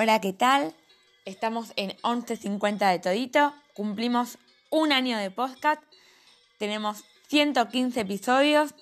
[0.00, 0.76] Hola, ¿qué tal?
[1.24, 3.52] Estamos en 11.50 de Todito.
[3.74, 4.38] Cumplimos
[4.70, 5.82] un año de podcast.
[6.56, 8.76] Tenemos 115 episodios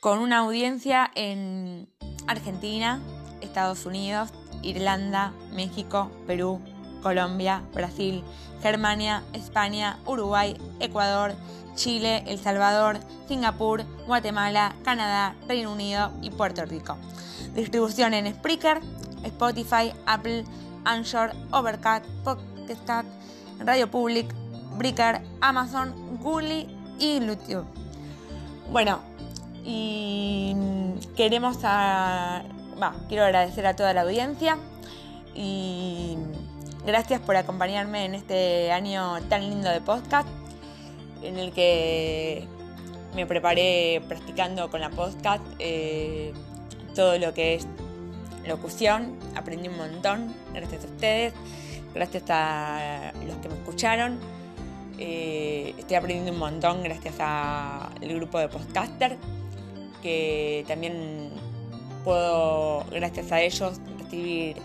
[0.00, 1.86] con una audiencia en
[2.26, 3.02] Argentina,
[3.42, 4.30] Estados Unidos,
[4.62, 6.62] Irlanda, México, Perú,
[7.02, 8.24] Colombia, Brasil,
[8.62, 11.34] Germania, España, Uruguay, Ecuador,
[11.74, 16.96] Chile, El Salvador, Singapur, Guatemala, Canadá, Reino Unido y Puerto Rico.
[17.54, 18.80] Distribución en Spreaker,
[19.24, 20.44] Spotify, Apple,
[20.84, 23.08] Anchor, Overcast, Podcast,
[23.58, 24.26] Radio Public,
[24.78, 26.66] Breaker, Amazon, Google
[26.98, 27.64] y YouTube.
[28.70, 29.00] Bueno,
[29.64, 30.54] y
[31.16, 32.42] queremos a,
[33.08, 34.56] quiero agradecer a toda la audiencia
[35.34, 36.16] y
[36.86, 40.28] gracias por acompañarme en este año tan lindo de podcast
[41.22, 42.46] en el que
[43.14, 46.32] me preparé practicando con la podcast eh,
[46.94, 47.66] todo lo que es
[48.46, 51.32] locución, aprendí un montón gracias a ustedes,
[51.94, 54.18] gracias a los que me escucharon.
[54.98, 59.16] Eh, estoy aprendiendo un montón gracias al grupo de podcaster,
[60.02, 61.30] que también
[62.04, 64.56] puedo, gracias a ellos, recibir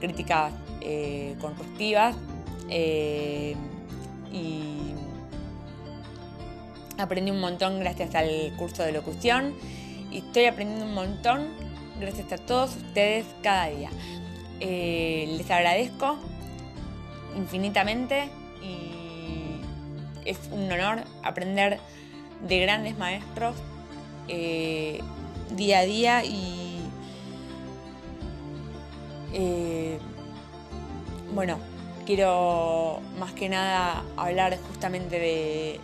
[0.00, 2.14] críticas eh, constructivas
[2.68, 3.56] eh,
[4.32, 4.94] y
[6.98, 9.54] aprendí un montón gracias al curso de locución
[10.10, 11.65] y estoy aprendiendo un montón
[12.00, 13.90] gracias a todos ustedes cada día.
[14.60, 16.16] Eh, les agradezco
[17.36, 18.28] infinitamente
[18.62, 19.60] y
[20.24, 21.78] es un honor aprender
[22.46, 23.54] de grandes maestros
[24.28, 25.00] eh,
[25.54, 26.80] día a día y
[29.32, 29.98] eh,
[31.34, 31.58] bueno,
[32.06, 35.80] quiero más que nada hablar justamente de,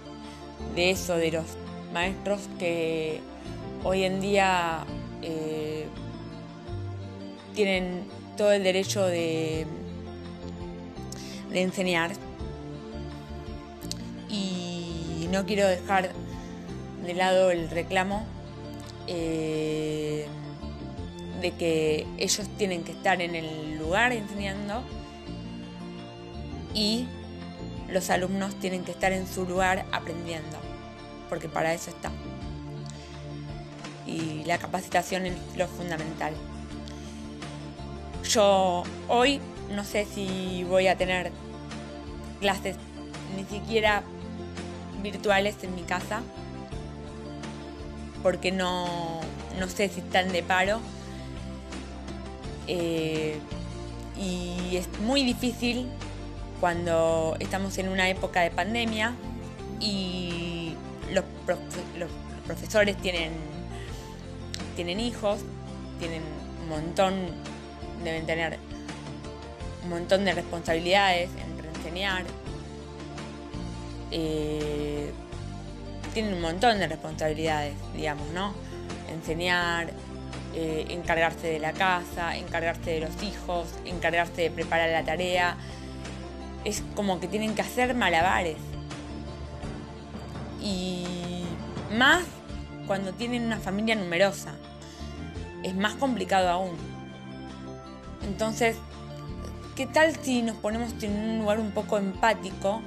[0.75, 1.45] de eso, de los
[1.93, 3.21] maestros que
[3.85, 4.85] hoy en día
[7.55, 8.05] tienen
[8.37, 9.67] todo el derecho de,
[11.51, 12.13] de enseñar.
[14.29, 16.11] Y no quiero dejar
[17.05, 18.25] de lado el reclamo
[19.07, 20.27] eh,
[21.41, 24.83] de que ellos tienen que estar en el lugar enseñando
[26.75, 27.07] y
[27.89, 30.57] los alumnos tienen que estar en su lugar aprendiendo,
[31.29, 32.11] porque para eso está.
[34.07, 36.33] Y la capacitación es lo fundamental.
[38.33, 39.41] Yo hoy
[39.75, 41.31] no sé si voy a tener
[42.41, 42.77] clases
[43.37, 44.03] ni siquiera
[45.03, 46.23] virtuales en mi casa,
[48.23, 49.21] porque no,
[49.69, 50.81] sé si están de paro.
[52.69, 53.39] Eh,
[54.19, 55.91] y es muy difícil
[56.59, 59.13] cuando estamos en una época de pandemia
[59.79, 60.73] y
[61.13, 61.25] los,
[61.99, 62.11] los
[62.47, 63.33] profesores tienen,
[64.75, 65.41] tienen hijos,
[65.99, 66.23] tienen
[66.63, 67.52] un montón
[68.05, 68.59] deben tener
[69.85, 72.25] un montón de responsabilidades en reenseñar.
[74.11, 75.11] Eh,
[76.15, 78.55] tienen un montón de responsabilidades, digamos, ¿no?
[79.11, 79.93] Enseñar,
[80.55, 85.57] eh, encargarse de la casa, encargarse de los hijos, encargarse de preparar la tarea.
[86.65, 88.59] Es como que tienen que hacer malabares.
[90.61, 91.45] Y
[91.97, 92.25] más
[92.87, 94.53] cuando tienen una familia numerosa.
[95.63, 96.92] Es más complicado aún.
[98.25, 98.77] Entonces,
[99.77, 102.81] ¿qué tal si nos ponemos en un lugar un poco empático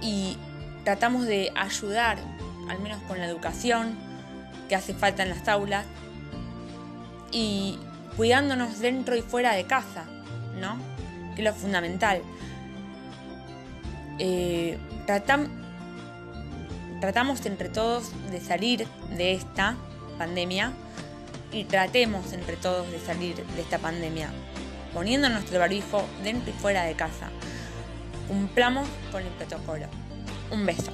[0.00, 0.36] y
[0.84, 2.18] tratamos de ayudar,
[2.68, 3.96] al menos con la educación
[4.68, 5.86] que hace falta en las aulas,
[7.30, 7.78] y
[8.16, 10.04] cuidándonos dentro y fuera de casa,
[10.60, 10.76] ¿no?
[11.34, 12.22] Que es lo fundamental.
[14.18, 15.48] Eh, tratamos
[17.46, 19.76] entre todos de salir de esta
[20.18, 20.72] pandemia
[21.52, 24.30] y tratemos entre todos de salir de esta pandemia,
[24.94, 27.30] poniendo nuestro barbijo dentro y fuera de casa.
[28.28, 29.86] Cumplamos con el protocolo.
[30.50, 30.92] Un beso.